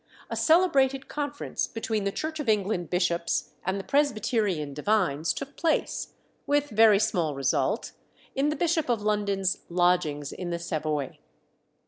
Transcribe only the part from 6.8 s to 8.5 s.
small result, in